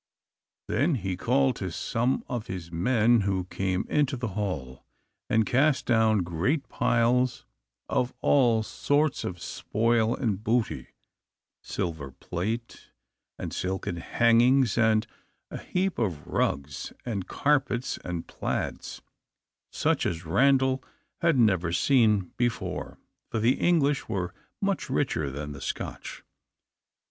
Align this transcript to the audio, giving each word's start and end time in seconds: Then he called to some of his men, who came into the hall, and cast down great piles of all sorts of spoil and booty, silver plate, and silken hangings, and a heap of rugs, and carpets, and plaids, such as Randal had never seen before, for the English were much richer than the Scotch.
Then 0.67 0.95
he 0.95 1.15
called 1.15 1.57
to 1.57 1.69
some 1.71 2.23
of 2.27 2.47
his 2.47 2.71
men, 2.71 3.21
who 3.21 3.43
came 3.45 3.85
into 3.87 4.17
the 4.17 4.29
hall, 4.29 4.83
and 5.29 5.45
cast 5.45 5.85
down 5.85 6.23
great 6.23 6.67
piles 6.69 7.45
of 7.87 8.11
all 8.19 8.63
sorts 8.63 9.23
of 9.23 9.39
spoil 9.39 10.15
and 10.15 10.43
booty, 10.43 10.87
silver 11.61 12.09
plate, 12.13 12.87
and 13.37 13.53
silken 13.53 13.97
hangings, 13.97 14.75
and 14.75 15.05
a 15.51 15.59
heap 15.59 15.99
of 15.99 16.25
rugs, 16.25 16.91
and 17.05 17.27
carpets, 17.27 17.99
and 18.03 18.25
plaids, 18.25 19.03
such 19.71 20.07
as 20.07 20.25
Randal 20.25 20.83
had 21.19 21.37
never 21.37 21.71
seen 21.71 22.31
before, 22.37 22.97
for 23.29 23.37
the 23.37 23.59
English 23.59 24.09
were 24.09 24.33
much 24.59 24.89
richer 24.89 25.29
than 25.29 25.51
the 25.51 25.61
Scotch. 25.61 26.23